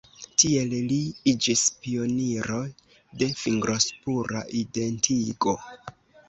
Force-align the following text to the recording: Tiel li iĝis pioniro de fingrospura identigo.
Tiel 0.43 0.71
li 0.91 0.95
iĝis 1.31 1.65
pioniro 1.83 2.57
de 3.23 3.29
fingrospura 3.43 4.43
identigo. 4.63 5.55